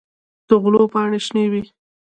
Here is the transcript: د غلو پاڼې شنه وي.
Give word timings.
د 0.47 0.49
غلو 0.61 0.83
پاڼې 0.93 1.19
شنه 1.25 1.43
وي. 1.51 1.63